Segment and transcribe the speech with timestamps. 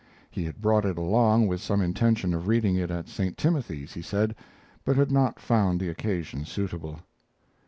[0.31, 3.37] He had brought it along with some intention of reading it at St.
[3.37, 4.33] Timothy's, he said,
[4.83, 7.01] but had not found the occasion suitable.